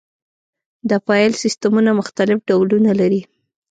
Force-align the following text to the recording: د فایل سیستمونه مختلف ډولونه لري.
د 0.89 0.91
فایل 1.05 1.31
سیستمونه 1.43 1.89
مختلف 1.99 2.37
ډولونه 2.49 2.91
لري. 2.99 3.21